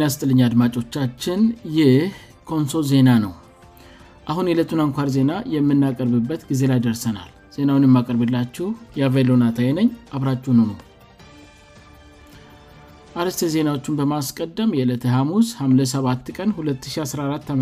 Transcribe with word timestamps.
ናስጥልኛ 0.00 0.40
አድማጮቻችን 0.48 1.40
ይኮንሶ 1.76 2.72
ዜና 2.90 3.08
ነው 3.24 3.32
አሁን 4.30 4.46
የዕለቱን 4.48 4.80
አንኳር 4.84 5.08
ዜና 5.16 5.32
የምናቀርብበት 5.54 6.42
ጊዜ 6.50 6.62
ላይ 6.70 6.78
ደርሰናል 6.86 7.30
ዜናውን 7.56 7.86
የማቀርብላችሁ 7.86 8.66
የአቬሎናታይ 8.98 9.68
ነኝ 9.78 9.88
አብራችሁንም 10.16 10.70
አርስተ 13.22 13.48
ዜናዎቹን 13.54 13.98
በማስቀደም 14.00 14.70
የዕለ 14.78 14.92
ሙስ 15.30 15.48
57 15.64 16.30
ቀን 16.36 16.48
214 16.60 17.52
ዓም 17.54 17.60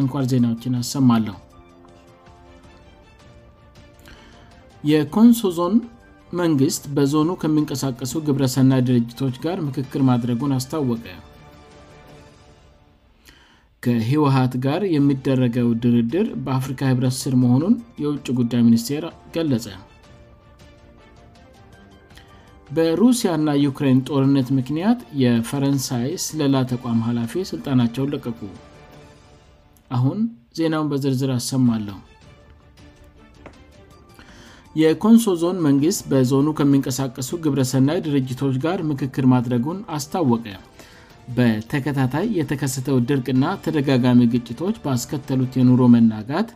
አንኳር 0.00 0.24
ዜናዎችን 0.32 0.76
አሰማለሁ 0.82 1.36
የኮንሶ 4.92 5.50
ዞን 5.58 5.76
መንግስት 6.42 6.82
በዞኑ 6.96 7.28
ከሚንቀሳቀሱ 7.42 8.12
ግብረሰና 8.28 8.72
ድርጅቶች 8.86 9.34
ጋር 9.44 9.58
ምክክር 9.68 10.00
ማድረጉን 10.08 10.54
አስታወቀ 10.58 11.04
ከህወሃት 13.84 14.52
ጋር 14.64 14.82
የሚደረገው 14.96 15.66
ድርድር 15.82 16.26
በአፍሪካ 16.44 16.80
ኅብረት 16.92 17.14
ስር 17.22 17.34
መሆኑን 17.40 17.74
የውጭ 18.02 18.26
ጉዳይ 18.38 18.60
ሚኒስቴር 18.68 19.04
ገለጸ 19.34 19.66
በሩሲያ 22.76 23.30
ና 23.46 23.54
ዩክሬን 23.64 23.98
ጦርነት 24.08 24.48
ምክንያት 24.58 25.00
የፈረንሳይ 25.22 26.08
ስለላ 26.26 26.54
ተቋም 26.72 27.00
ኃላፊ 27.08 27.34
ስልጣናቸውን 27.52 28.12
ለቀቁ 28.14 28.40
አሁን 29.96 30.18
ዜናውን 30.60 30.88
በዝርዝር 30.92 31.32
አሰማለሁ 31.38 31.98
የኮንሶ 34.82 35.32
ዞን 35.42 35.58
መንግሥት 35.68 36.00
በዞኑ 36.12 36.46
ከሚንቀሳቀሱ 36.60 37.30
ግብረሰናይ 37.44 37.98
ድርጅቶች 38.06 38.56
ጋር 38.66 38.78
ምክክር 38.92 39.26
ማድረጉን 39.34 39.78
አስታወቀ 39.96 40.46
በተከታታይ 41.36 42.26
የተከሰተው 42.40 42.96
ድርቅና 43.08 43.44
ተደጋጋሚ 43.64 44.20
ግጭቶች 44.32 44.76
ባስከተሉት 44.86 45.52
የኑሮ 45.58 45.82
መናጋት 45.94 46.48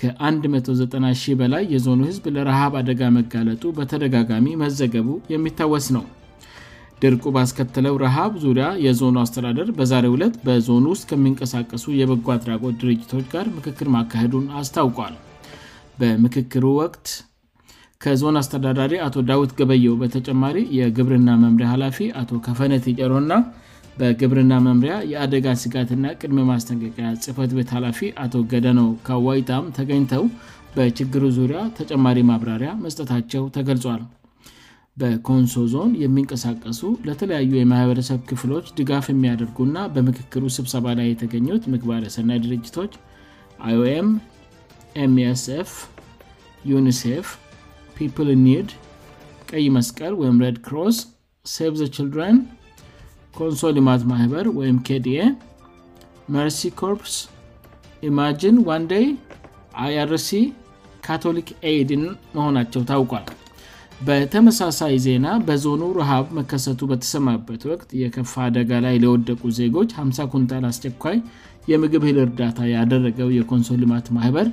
ከ190 0.00 1.34
በላይ 1.40 1.62
የዞኑ 1.74 2.00
ህዝብ 2.10 2.24
ለረሃብ 2.36 2.72
አደጋ 2.80 3.02
መጋለጡ 3.18 3.62
በተደጋጋሚ 3.78 4.46
መዘገቡ 4.62 5.08
የሚታወስ 5.34 5.86
ነው 5.96 6.04
ድርቁ 7.02 7.24
ባስከተለው 7.36 7.94
ረሃብ 8.02 8.34
ዙሪያ 8.44 8.66
የዞኑ 8.84 9.16
አስተዳደር 9.22 9.68
በዛሬ 9.78 10.06
2ለት 10.12 10.34
በዞኑ 10.46 10.84
ውስጥ 10.92 11.04
ከሚንቀሳቀሱ 11.10 11.84
የበጎ 12.00 12.28
አድራጎት 12.34 12.76
ድርጅቶች 12.82 13.24
ጋር 13.34 13.46
ምክክር 13.56 13.88
ማካሄዱን 13.96 14.46
አስታውቋል 14.60 15.16
በምክክሩ 16.02 16.64
ወቅት 16.82 17.06
ከዞን 18.04 18.36
አስተዳዳሪ 18.40 18.94
አቶ 19.06 19.18
ዳዊት 19.28 19.52
ገበዬው 19.58 19.94
በተጨማሪ 20.00 20.56
የግብርና 20.78 21.28
መምሪያ 21.44 21.68
ኃላፊ 21.74 21.98
አቶ 22.22 22.30
ከፈነትጨሮእና 22.46 23.30
በግብርና 24.00 24.52
መምሪያ 24.66 24.94
የአደጋ 25.12 25.46
ስጋትና 25.62 26.06
ቅድመ 26.20 26.40
ማስጠንቀቂያ 26.52 27.06
ጽፈት 27.24 27.50
ቤት 27.58 27.70
ኃላፊ 27.76 27.98
አቶ 28.24 28.34
ገደኖ 28.52 28.80
ካዋይታaም 29.06 29.70
ተገኝተው 29.78 30.24
በችግሩ 30.74 31.24
ዙሪያ 31.38 31.60
ተጨማሪ 31.78 32.18
ማብራሪያ 32.30 32.70
መስጠታቸው 32.84 33.44
ተገልጿል 33.56 34.02
በኮንሶ 35.00 35.54
ዞን 35.74 35.90
የሚንቀሳቀሱ 36.02 36.80
ለተለያዩ 37.06 37.50
የማህበረሰብ 37.60 38.20
ክፍሎች 38.30 38.66
ድጋፍ 38.78 39.06
የሚያደርጉእና 39.12 39.78
በምክክሉ 39.94 40.44
ስብሰባ 40.58 40.86
ላይ 40.98 41.08
የተገኙት 41.10 41.64
ምግባር 41.74 42.02
የሰናይ 42.08 42.40
ድርጅቶች 42.46 42.94
iom 43.76 44.08
msf 45.12 45.70
uኒሴ 46.76 47.02
ፒpል 47.96 48.28
ኒድ 48.44 48.70
ቀይ 49.50 49.66
መስቀል 49.78 50.14
ወም 50.22 50.38
ስ 51.50 51.56
e 51.66 51.70
ን 52.34 52.38
ኮንሶል 53.38 53.72
ልማት 53.78 54.02
ማህበር 54.10 54.46
ወይም 54.58 54.76
kዲ 54.88 55.08
መርሲ 56.34 56.60
ኮርፕስ 56.80 57.14
ኢማgን 58.08 58.56
1ንዴ 58.76 58.92
iርc 59.88 60.28
ካቶሊክ 61.06 61.48
adን 61.70 62.02
መሆናቸው 62.36 62.82
ታውቋል 62.90 63.26
በተመሳሳይ 64.06 64.94
ዜና 65.06 65.26
በዞኑ 65.48 65.82
ረሃብ 65.98 66.24
መከሰቱ 66.38 66.80
በተሰማበት 66.90 67.62
ወቅት 67.72 67.90
የከፋ 68.02 68.32
አደጋ 68.46 68.70
ላይ 68.86 68.96
ለወደቁ 69.04 69.42
ዜጎች 69.58 69.90
50 70.04 70.26
ኩንታል 70.32 70.64
አስቸኳይ 70.70 71.16
የምግብ 71.70 72.02
ህል 72.08 72.18
እርዳታ 72.24 72.58
ያደረገው 72.76 73.28
የኮንሶል 73.36 73.78
ልማት 73.84 74.08
ማህበር 74.16 74.48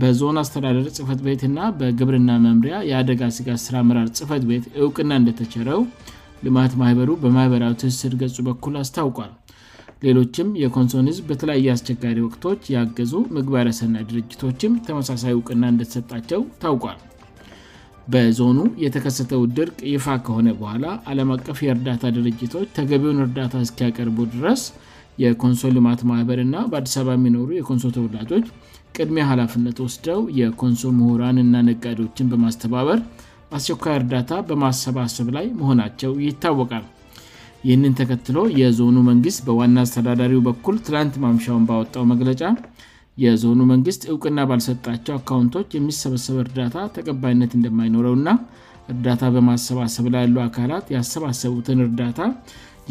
በዞኑ 0.00 0.36
አስተዳደር 0.44 0.86
ጽህፈት 0.98 1.20
ቤት 1.26 1.42
ና 1.56 1.68
በግብርና 1.80 2.30
መምሪያ 2.46 2.76
የአደጋ 2.90 3.20
ስጋ 3.38 3.48
ስራምራር 3.66 4.08
ጽፈት 4.20 4.42
ቤት 4.52 4.64
እውቅና 4.84 5.10
እንደተችረው 5.20 5.82
ልማት 6.46 6.72
ማህበሩ 6.80 7.10
በማህበራዊ 7.22 7.72
ትስር 7.82 8.12
ገጹ 8.22 8.36
በኩል 8.48 8.74
አስታውቋል 8.82 9.32
ሌሎችም 10.04 10.48
የኮንሶን 10.62 11.08
ህዝብ 11.10 11.24
በተለያየ 11.30 11.68
አስቸጋሪ 11.76 12.18
ወቅቶች 12.26 12.60
ያገዙ 12.76 13.12
ምግባረሰና 13.36 13.94
ድርጅቶችም 14.10 14.74
ተመሳሳይ 14.86 15.32
እውቅና 15.36 15.62
እንደተሰጣቸው 15.72 16.42
ታውቋል 16.62 16.98
በዞኑ 18.12 18.58
የተከሰተው 18.84 19.40
ድርቅ 19.56 19.78
ይፋ 19.94 20.04
ከሆነ 20.26 20.48
በኋላ 20.60 20.86
አለም 21.12 21.30
አቀፍ 21.36 21.58
የእርዳታ 21.66 22.04
ድርጅቶች 22.16 22.68
ተገቢውን 22.76 23.18
እርዳታ 23.24 23.54
እስኪያቀርቡ 23.66 24.16
ድረስ 24.36 24.62
የኮንሶ 25.22 25.62
ልማት 25.76 26.00
ማህበርና 26.10 26.56
በአዲስ 26.72 26.94
አበባ 27.00 27.12
የሚኖሩ 27.16 27.48
የኮንሶ 27.58 27.86
ተወላጆች 27.96 28.44
ቅድሚ 28.96 29.16
ሀላፍነት 29.30 29.76
ወስደው 29.86 30.20
የኮንሶ 30.40 30.82
ምሁራንና 31.00 31.54
ነጋዴዎችን 31.68 32.30
በማስተባበር 32.32 33.00
አስቸኳያ 33.56 33.92
እርዳታ 34.00 34.30
በማሰባሰብ 34.48 35.28
ላይ 35.36 35.46
መሆናቸው 35.60 36.10
ይታወቃል 36.26 36.84
ይህንን 37.66 37.92
ተከትሎ 38.00 38.38
የዞኑ 38.60 38.96
መንግስት 39.10 39.40
በዋና 39.46 39.76
አስተዳዳሪ 39.86 40.32
በኩል 40.48 40.76
ትላንት 40.86 41.14
ማምሻውን 41.24 41.64
ባወጣው 41.70 42.04
መግለጫ 42.12 42.42
የዞኑ 43.24 43.60
መንግስት 43.72 44.02
እውቅና 44.12 44.40
ባልሰጣቸው 44.50 45.14
አካውንቶች 45.20 45.68
የሚሰበሰብ 45.76 46.36
እርዳታ 46.44 46.76
ተቀባይነት 46.96 47.52
እንደማይኖረው 47.58 48.14
እና 48.20 48.28
እርዳታ 48.92 49.22
በማሰባሰብ 49.36 50.04
ላይ 50.14 50.22
ያሉ 50.26 50.36
አካላት 50.48 50.86
ያሰባሰቡትን 50.96 51.80
እርዳታ 51.86 52.20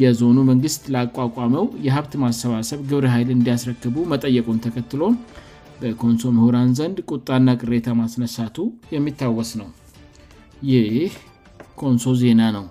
የዞኑ 0.03 0.37
መንግስት 0.51 0.81
ላቋቋመው 0.95 1.65
የሀብት 1.85 2.13
ማሰባሰብ 2.23 2.79
ግብር 2.89 3.05
ኃይል 3.13 3.29
እንዲያስረክቡ 3.37 3.95
መጠየቁን 4.13 4.61
ተከትሎ 4.67 5.03
በኮንሶ 5.81 6.27
ምሁራን 6.39 6.69
ዘንድ 6.79 6.99
ቁጣና 7.15 7.49
ቅሬታ 7.63 7.87
ማስነሳቱ 8.03 8.59
የሚታወስ 8.95 9.49
ነው 9.61 9.67
ይይህ 10.73 11.15
ኮንሶ 11.79 12.03
ዜና 12.21 12.41
ነው 12.57 12.65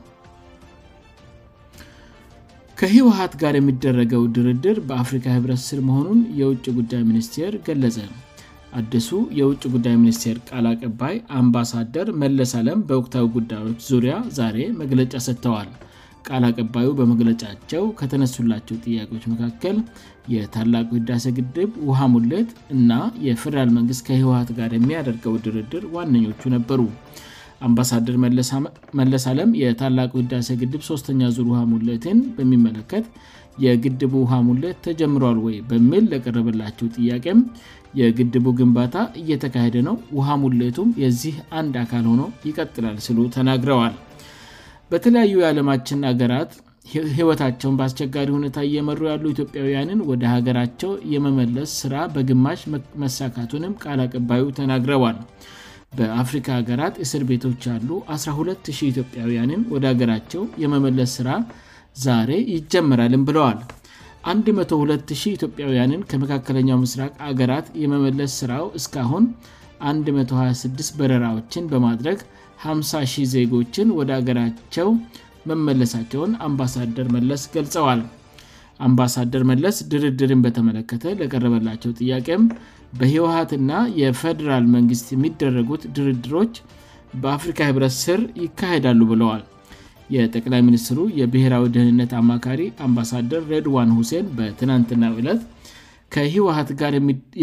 ከህወሀት 2.79 3.35
ጋር 3.43 3.55
የሚደረገው 3.59 4.23
ድርድር 4.37 4.79
በአፍሪካ 4.89 5.27
ህብረት 5.37 5.61
ስል 5.69 5.81
መሆኑን 5.89 6.21
የውጭ 6.41 6.65
ጉዳይ 6.79 7.03
ሚኒስቴር 7.11 7.53
ገለጸ 7.67 7.99
አድሱ 8.79 9.09
የውጭ 9.39 9.63
ጉዳይ 9.75 9.95
ሚኒስቴር 10.03 10.39
ቃል 10.49 10.65
አቀባይ 10.73 11.15
አምባሳደር 11.41 12.09
መለስ 12.23 12.53
አለም 12.61 12.81
በወቅታዊ 12.89 13.27
ጉዳዮች 13.37 13.79
ዙሪያ 13.91 14.15
ዛሬ 14.39 14.59
መግለጫ 14.81 15.13
ሰጥተዋል 15.27 15.71
ቃል 16.29 16.45
አቀባዩ 16.51 16.89
በመግለጫቸው 16.99 17.85
ከተነሱላቸው 17.99 18.77
ጥያቄዎች 18.85 19.25
መካከል 19.33 19.77
የታላቁ 20.35 20.89
ህዳሴ 20.99 21.25
ግድብ 21.39 21.73
ውሃ 21.91 22.01
ሙለት 22.15 22.51
እና 22.77 22.91
የፌደራል 23.29 23.71
መንግስት 23.79 24.05
ከህወሀት 24.09 24.51
ጋር 24.61 24.71
የሚያደርገው 24.79 25.37
ድርድር 25.47 25.85
ዋነኞቹ 25.97 26.43
ነበሩ 26.57 26.81
አምባሳደር 27.67 28.17
መለስ 29.01 29.25
አለም 29.33 29.51
የታላቅ 29.63 30.11
ውዳሴ 30.19 30.49
ግድብ 30.63 30.83
ሶስተኛ 30.91 31.21
ዙር 31.37 31.47
ውሃ 31.53 31.61
ሙሌትን 31.73 32.19
በሚመለከት 32.37 33.05
የግድቡ 33.65 34.13
ውሃ 34.25 34.33
ሙሌት 34.49 34.79
ተጀምረል 34.87 35.39
ወይ 35.47 35.55
በሚል 35.71 36.05
ለቀረበላቸው 36.13 36.87
ጥያቄም 36.97 37.39
የግድቡ 38.01 38.47
ግንባታ 38.59 38.97
እየተካሄደ 39.21 39.77
ነው 39.89 39.97
ውሃ 40.17 40.29
ሙሌቱም 40.43 40.89
የዚህ 41.03 41.37
አንድ 41.59 41.75
አካል 41.85 42.05
ሆኖ 42.11 42.23
ይቀጥላል 42.49 42.97
ሲሉ 43.07 43.19
ተናግረዋል 43.37 43.95
በተለያዩ 44.93 45.35
የዓለማችን 45.43 46.07
ሀገራት 46.11 46.51
ህይወታቸውን 47.17 47.79
በአስቸጋሪ 47.79 48.29
ሁኔታ 48.39 48.59
እየመሩ 48.67 49.01
ያሉ 49.13 49.25
ኢትዮጵያውያንን 49.35 50.01
ወደ 50.11 50.23
ሀገራቸው 50.35 50.91
የመመለስ 51.15 51.71
ስራ 51.83 51.95
በግማሽ 52.17 52.61
መሳካቱንም 53.05 53.73
ቃል 53.85 54.01
አቀባዩ 54.05 54.45
ተናግረዋል 54.59 55.17
በአፍሪካ 55.99 56.47
ሀገራት 56.59 56.95
እስር 57.05 57.23
ቤቶች 57.29 57.61
ያሉ 57.71 57.89
1200 58.15 58.79
ኢትዮጵያውያንን 58.91 59.61
ወደ 59.75 59.85
አገራቸው 59.93 60.43
የመመለስ 60.63 61.13
ሥራ 61.19 61.29
ዛሬ 62.07 62.31
ይጀመራልም 62.55 63.23
ብለዋል 63.29 63.59
12 64.33 65.15
ኢትዮጵያውያንን 65.37 66.01
ከመካከለኛው 66.11 66.79
ምስራቅ 66.85 67.13
ሀገራት 67.29 67.69
የመመለስ 67.85 68.33
ሥራው 68.43 68.67
እስካሁን 68.81 69.27
126 70.03 70.93
በረራዎችን 70.99 71.65
በማድረግ 71.73 72.21
50 72.77 73.21
ዜጎችን 73.35 73.89
ወደ 74.01 74.11
አገራቸው 74.21 74.91
መመለሳቸውን 75.51 76.31
አምባሳደር 76.47 77.09
መለስ 77.17 77.43
ገልጸዋል 77.57 78.01
አምባሳደር 78.87 79.43
መለስ 79.51 79.77
ድርድርን 79.93 80.41
በተመለከተ 80.45 81.05
ለቀረበላቸው 81.21 81.91
ጥያቄም 82.01 82.43
በህወሀትና 82.99 83.71
የፌደራል 84.01 84.65
መንግስት 84.77 85.07
የሚደረጉት 85.15 85.83
ድርድሮች 85.97 86.55
በአፍሪካ 87.23 87.59
ህብረት 87.71 87.95
ስር 88.05 88.21
ይካሄዳሉ 88.45 89.01
ብለዋል 89.13 89.45
የጠቅላይ 90.15 90.61
ሚኒስትሩ 90.69 90.99
የብሔራዊ 91.21 91.65
ድህንነት 91.75 92.13
አማካሪ 92.21 92.61
አምባሳደር 92.87 93.43
ሬድዋን 93.53 93.95
ሁሴን 93.99 94.27
በትናንትናው 94.39 95.15
ዕለት 95.23 95.41
ከህወሀት 96.15 96.71
ጋር 96.81 96.93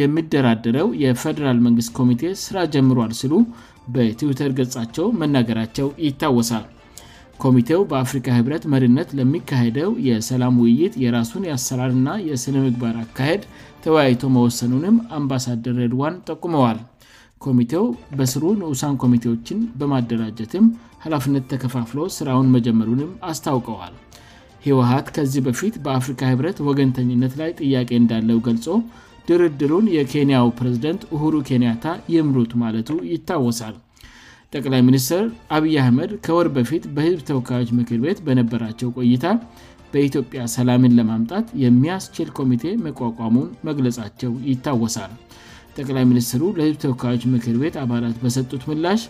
የሚደራደረው 0.02 0.88
የፌደራል 1.04 1.58
መንግስት 1.68 1.92
ኮሚቴ 2.00 2.22
ስራ 2.46 2.58
ጀምሯል 2.76 3.12
ሲሉ 3.22 3.34
በትዊተር 3.96 4.52
ገጻቸው 4.60 5.08
መናገራቸው 5.22 5.88
ይታወሳል 6.08 6.66
ኮሚቴው 7.44 7.82
በአፍሪካ 7.92 8.28
ህብረት 8.38 8.66
መሪነት 8.74 9.10
ለሚካሄደው 9.20 9.90
የሰላም 10.10 10.56
ውይይት 10.64 10.94
የራሱን 11.02 11.46
የሰራር 11.48 11.92
ና 12.06 12.10
የስነ 12.28 12.56
ምግባር 12.66 12.96
አካሄድ 13.02 13.42
ተወያይቶ 13.84 14.22
መወሰኑንም 14.36 14.98
አምባሳደር 15.18 15.76
ረድዋን 15.82 16.16
ጠቁመዋል 16.30 16.80
ኮሚቴው 17.46 17.86
በስሩ 18.20 18.44
ንዑሳን 18.62 18.96
ኮሚቴዎችን 19.04 19.60
በማደራጀትም 19.80 20.68
ኃላፍነት 21.06 21.46
ተከፋፍለ 21.54 22.00
ስራውን 22.18 22.52
መጀመሩንም 22.56 23.12
አስታውቀዋል 23.32 23.94
ህወሀት 24.68 25.08
ከዚህ 25.18 25.44
በፊት 25.48 25.76
በአፍሪካ 25.88 26.22
ህብረት 26.34 26.60
ወገንተኝነት 26.70 27.34
ላይ 27.42 27.52
ጥያቄ 27.62 27.92
እንዳለው 28.02 28.40
ገልጾ 28.50 28.68
ድርድሩን 29.28 29.86
የኬንያው 29.98 30.48
ፕሬዝደንት 30.60 31.04
ሁሩ 31.24 31.36
ኬንያታ 31.50 31.86
ይምሩት 32.16 32.54
ማለቱ 32.64 32.90
ይታወሳል 33.14 33.76
ጠቅላይ 34.56 34.82
ሚኒስትር 34.88 35.22
አብይ 35.56 35.76
አህመድ 35.84 36.12
ከወር 36.26 36.48
በፊት 36.56 36.84
በህዝብ 36.96 37.20
ተወካዮች 37.30 37.70
ምክር 37.78 38.00
ቤት 38.04 38.20
በነበራቸው 38.26 38.90
ቆይታ 38.98 39.26
በኢትዮጵያ 39.92 40.42
ሰላምን 40.56 40.96
ለማምጣት 41.00 41.48
የሚያስችል 41.64 42.30
ኮሚቴ 42.40 42.64
መቋቋሙን 42.86 43.50
መግለጻቸው 43.68 44.32
ይታወሳል 44.52 45.12
ጠቅላይ 45.78 46.04
ሚኒስትሩ 46.12 46.42
ለህዝብ 46.60 46.78
ተወካዮች 46.84 47.24
ምክር 47.34 47.56
ቤት 47.64 47.76
አባላት 47.84 48.18
በሰጡት 48.24 48.64
ምላሽ 48.72 49.02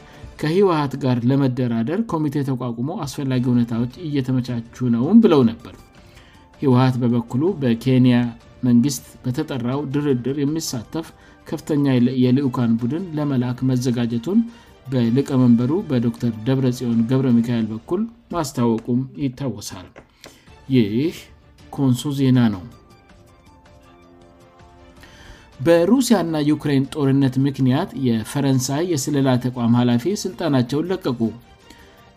ከህወሀት 0.41 0.93
ጋር 1.03 1.17
ለመደራደር 1.29 1.99
ኮሚቴ 2.13 2.35
ተቋቁሞ 2.49 2.89
አስፈላጊ 3.05 3.43
ሁኔታዎች 3.53 3.93
እየተመቻቹ 4.07 4.75
ነውም 4.95 5.19
ብለው 5.25 5.41
ነበር 5.51 5.73
ህወሀት 6.63 6.95
በበኩሉ 7.01 7.43
በኬንያ 7.63 8.15
መንግስት 8.67 9.05
በተጠራው 9.23 9.81
ድርድር 9.95 10.37
የሚሳተፍ 10.45 11.07
ከፍተኛ 11.51 11.87
የልዑካን 12.25 12.73
ቡድን 12.81 13.03
ለመልክ 13.17 13.57
መዘጋጀቱን 13.71 14.39
በልቀመንበሩ 14.91 15.71
በዶክተር 15.89 16.31
ደብረጽዮን 16.47 16.99
ገብረ 17.09 17.27
ሚካኤል 17.39 17.65
በኩል 17.73 18.01
ማስታወቁም 18.35 19.01
ይታወሳል 19.25 19.87
ይህ 20.75 21.15
ኮንሶ 21.75 22.01
ዜና 22.19 22.39
ነው 22.55 22.63
በሩሲያና 25.65 26.35
ዩክሬን 26.51 26.83
ጦርነት 26.95 27.35
ምክንያት 27.47 27.89
የፈረንሳይ 28.07 28.83
የስልላ 28.93 29.29
ተቋም 29.45 29.77
ኃላፊ 29.79 30.03
ስልጠናቸውን 30.23 30.89
ለቀቁ 30.91 31.21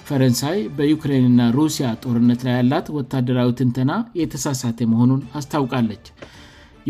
ፈረንሳይ 0.08 0.58
በዩክሬንና 0.78 1.44
ሩሲያ 1.58 1.86
ጦርነት 2.04 2.40
ላይ 2.46 2.54
ያላት 2.58 2.88
ወታደራዊ 2.98 3.50
ትንተና 3.60 3.92
የተሳሳተ 4.20 4.80
መሆኑን 4.92 5.22
አስታውቃለች 5.38 6.04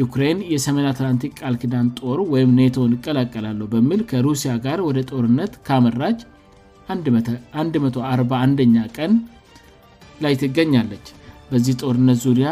ዩክሬን 0.00 0.38
የሰሜን 0.54 0.86
አትላንቲክ 0.90 1.36
አል 1.48 1.54
ኪዳንት 1.60 1.94
ጦር 2.06 2.18
ወይም 2.32 2.50
ኔቶን 2.58 2.90
እቀላቀላለሁ 2.96 3.66
በሚል 3.74 4.00
ከሩሲያ 4.10 4.52
ጋር 4.66 4.78
ወደ 4.88 4.98
ጦርነት 5.10 5.52
ከመራጭ 5.66 6.18
141ኛ 6.88 8.74
ቀን 8.96 9.12
ላይ 10.24 10.34
ትገኛለች 10.42 11.06
በዚህ 11.50 11.74
ጦርነት 11.84 12.18
ዙሪያ 12.26 12.50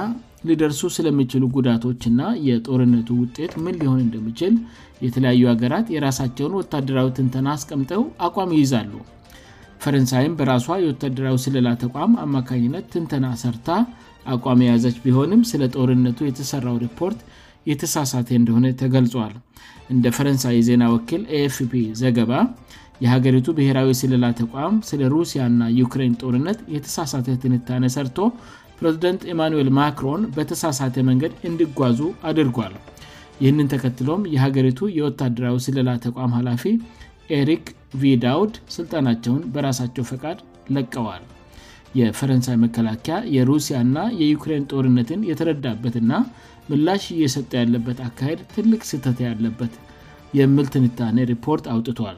ሊደርሱ 0.48 0.80
ስለሚችሉ 0.96 1.44
ጉዳቶችእና 1.56 2.22
የጦርነቱ 2.48 3.10
ውጤት 3.22 3.52
ምን 3.64 3.76
ሊሆን 3.82 4.00
እንደሚችል 4.06 4.56
የተለያዩ 5.04 5.42
ሀገራት 5.52 5.86
የራሳቸውን 5.96 6.58
ወታደራዊ 6.60 7.10
ትንተና 7.18 7.46
አስቀምጠው 7.58 8.02
አቋም 8.28 8.52
ይይዛሉ 8.56 8.92
ፈረንሳይም 9.84 10.34
በራሷ 10.38 10.66
የወታደራዊ 10.82 11.36
ስልላ 11.46 11.68
ተቋም 11.82 12.12
አማካኝነት 12.24 12.84
ትንተና 12.92 13.26
ሰርታ 13.42 13.68
አቋም 14.34 14.60
የያዘች 14.64 14.96
ቢሆንም 15.04 15.40
ስለ 15.50 15.62
ጦርነቱ 15.76 16.18
የተሰራው 16.28 16.76
ሪፖርት 16.84 17.18
የተሳሳተ 17.70 18.28
እንደሆነ 18.40 18.66
ተገልጿል 18.82 19.34
እንደ 19.92 20.06
ፈረንሳይ 20.16 20.54
የዜና 20.58 20.84
ወኪል 20.94 21.22
ፒ 21.72 21.82
ዘገባ 22.02 22.32
የሀገሪቱ 23.04 23.46
ብሔራዊ 23.58 23.88
ስልላ 24.00 24.26
ተቋም 24.40 24.74
ስለሩሲያ 24.88 25.42
ና 25.60 25.68
ዩክራን 25.80 26.12
ጦርነት 26.24 26.58
የተሳሳተ 26.74 27.28
ትንታነ 27.42 27.86
ሰርቶ 27.96 28.18
ፕሬዝደንት 28.78 29.22
ኢማኑል 29.32 29.68
ማክሮን 29.78 30.22
በተሳሳተ 30.36 30.96
መንገድ 31.10 31.32
እንዲጓዙ 31.50 32.00
አድርጓል 32.30 32.74
ይህንን 33.42 33.66
ተከትሎም 33.74 34.22
የሀገሪቱ 34.36 34.80
የወታደራዊ 34.98 35.56
ስልላ 35.66 35.90
ተቋም 36.06 36.34
ኃላፊ 36.38 36.66
ሪክ 37.48 37.66
ቪዳውድ 38.00 38.54
ስልጠናቸውን 38.74 39.42
በራሳቸው 39.52 40.04
ፈቃድ 40.10 40.38
ለቀዋል 40.74 41.22
የፈረንሳይ 42.00 42.56
መከላከያ 42.64 43.16
የሩሲያና 43.36 43.98
የዩክሬን 44.20 44.66
ጦርነትን 44.72 45.20
የተረዳበትና 45.30 46.12
ምላሽ 46.70 47.02
እየሰጠ 47.16 47.50
ያለበት 47.62 47.98
አካሄድ 48.08 48.40
ትልቅ 48.54 48.80
ስህተተ 48.90 49.18
ያለበት 49.28 49.74
የምል 50.38 50.66
ትንታኔ 50.74 51.18
ሪፖርት 51.32 51.64
አውጥቷል 51.74 52.16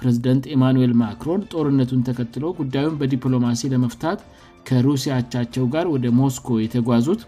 ፕሬዚደንት 0.00 0.44
ኢማኑዌል 0.54 0.92
ማክሮን 1.02 1.42
ጦርነቱን 1.52 2.00
ተከትሎ 2.08 2.44
ጉዳዩን 2.60 2.98
በዲፕሎማሲ 3.00 3.70
ለመፍታት 3.74 4.22
ከሩሲያቻቸው 4.70 5.64
ጋር 5.74 5.86
ወደ 5.94 6.06
ሞስኮ 6.20 6.48
የተጓዙት 6.64 7.20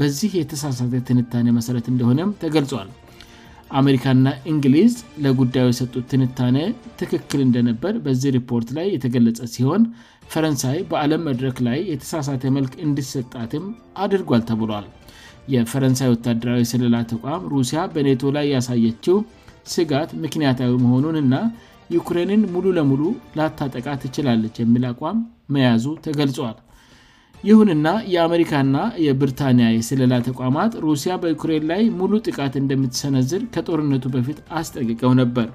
በዚህ 0.00 0.32
የተሳሳተ 0.40 1.00
ትንታኔ 1.10 1.46
መሠረት 1.58 1.86
እንደሆነም 1.92 2.34
ተገልጿል 2.42 2.88
አሜሪካና 3.78 4.28
እንግሊዝ 4.52 4.94
ለጉዳዩ 5.24 5.66
የሰጡት 5.70 6.04
ትንታኔ 6.12 6.56
ትክክል 7.00 7.40
እንደነበር 7.46 7.94
በዚህ 8.04 8.32
ሪፖርት 8.36 8.68
ላይ 8.76 8.86
የተገለጸ 8.94 9.38
ሲሆን 9.54 9.82
ፈረንሳይ 10.32 10.78
በአለም 10.90 11.22
መድረክ 11.28 11.56
ላይ 11.68 11.78
የተሳሳተ 11.92 12.44
መልክ 12.56 12.72
እንድሰጣትም 12.86 13.64
አድርጓል 14.04 14.42
ተብለል 14.48 14.86
የፈረንሳይ 15.54 16.08
ወታደራዊ 16.14 16.64
ስልላ 16.72 16.96
ተቋም 17.12 17.46
ሩሲያ 17.54 17.82
በኔቶ 17.94 18.20
ላይ 18.36 18.46
ያሳየችው 18.56 19.18
ስጋት 19.74 20.10
ምክንያታዊ 20.24 20.72
መሆኑን 20.84 21.16
እና 21.24 21.34
ዩክሬንን 21.96 22.42
ሙሉ 22.54 22.66
ለሙሉ 22.78 23.02
ለታ 23.38 23.58
ጠቃት 23.74 24.00
ትችላለች 24.06 24.56
የሚል 24.62 24.84
አቋም 24.92 25.20
መያዙ 25.54 25.84
ተገልጿል 26.04 26.56
ይሁንና 27.48 27.88
የአሜሪካና 28.14 28.76
የብርታንያ 29.04 29.66
የስልላ 29.76 30.14
ተቋማት 30.26 30.72
ሩሲያ 30.86 31.12
በዩኩሬን 31.22 31.64
ላይ 31.70 31.82
ሙሉ 32.00 32.12
ጥቃት 32.26 32.54
እንደምትሰነዝር 32.60 33.42
ከጦርነቱ 33.54 34.04
በፊት 34.14 34.38
አስጠቅቀው 34.58 35.12
ነበር 35.20 35.46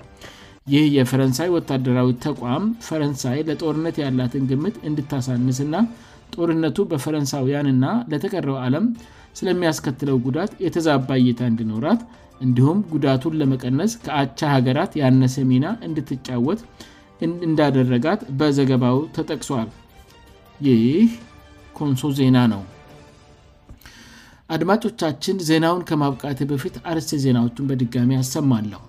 ይህ 0.74 0.86
የፈረንሳይ 0.98 1.50
ወታደራዊ 1.56 2.10
ተቋም 2.25 2.63
ፈረንሳይ 2.88 3.38
ለጦርነት 3.50 3.98
ያላትን 4.04 4.46
ግምት 4.51 4.77
እንድታሳንስእና 4.89 5.75
ጦርነቱ 6.38 6.77
በፈረንሳውያንና 6.94 7.86
ለተቀረው 8.13 8.58
አለም 8.63 8.88
ስለሚያስከትለው 9.42 10.18
ጉዳት 10.30 10.51
የተዛባይታ 10.65 11.39
እንድኖራት 11.51 12.01
እንዲሁም 12.46 12.80
ጉዳቱን 12.96 13.38
ለመቀነስ 13.42 13.92
ከአቻ 14.08 14.39
ሀገራት 14.56 14.94
ያነሰ 15.01 15.36
ሚና 15.51 15.68
እንድትጫወት 15.89 16.63
እንዳደረጋት 17.50 18.24
በዘገባው 18.42 18.98
ተጠቅሷል 19.20 19.70
ይህ 20.70 21.00
ኮንሶ 21.79 22.01
ዜና 22.20 22.38
ነው 22.53 22.63
አድማጮቻችን 24.55 25.38
ዜናውን 25.50 25.86
ከማብቃት 25.89 26.39
በፊት 26.50 26.75
አርስ 26.91 27.10
ዜናዎቹን 27.24 27.67
በድጋሚ 27.70 28.12
አሰማለሁ 28.24 28.82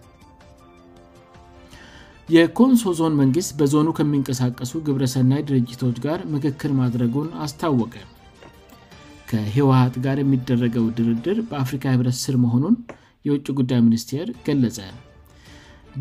የኮንሶ 2.34 2.92
ዞን 2.98 3.14
መንግሥት 3.20 3.50
በዞኑ 3.58 3.88
ከሚንቀሳቀሱ 3.98 4.72
ግብረሰናይ 4.86 5.42
ድርጅቶች 5.48 5.96
ጋር 6.06 6.20
ምክክር 6.34 6.70
ማድረጉን 6.80 7.28
አስታወቀ 7.44 7.94
ከህወሀት 9.30 9.96
ጋር 10.06 10.16
የሚደረገው 10.22 10.86
ድርድር 10.98 11.38
በአፍሪካ 11.50 11.84
ህብረት 11.94 12.16
ስር 12.24 12.36
መሆኑን 12.44 12.74
የውጭ 13.28 13.46
ጉዳይ 13.60 13.80
ሚኒስቴር 13.86 14.28
ገለጸ 14.48 14.78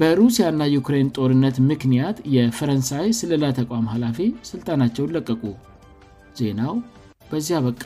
በሩሲያና 0.01 0.61
ዩክሬን 0.75 1.11
ጦርነት 1.17 1.57
ምክንያት 1.71 2.17
የፈረንሳይ 2.35 3.07
ስለላ 3.19 3.45
ተቋም 3.59 3.85
ኃላፊ 3.93 4.17
ስልጣናቸው 4.51 5.05
ይለቀቁ 5.09 5.43
ዜናው 6.39 6.73
በዚያ 7.29 7.57
በቃ 7.67 7.83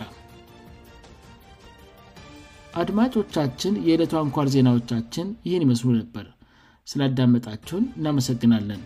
አድማጮቻችን 2.81 3.73
የዕለቱ 3.87 4.13
አንኳር 4.23 4.47
ዜናዎቻችን 4.55 5.27
ይህን 5.47 5.63
ይመስሉ 5.65 5.89
ነበር 6.01 6.25
ስላዳመጣችሁን 6.91 7.85
እናመሰግናለን 7.99 8.81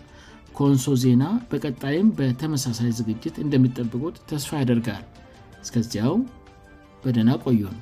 ኮንሶ 0.58 0.92
ዜና 1.04 1.24
በቀጣይም 1.52 2.08
በተመሳሳይ 2.18 2.90
ዝግጅት 3.00 3.36
እንደሚጠብቁት 3.44 4.18
ተስፋ 4.32 4.52
ያደርጋል 4.62 5.04
እስከዚያው 5.66 6.16
በደና 7.04 7.30
ቆዩን 7.44 7.78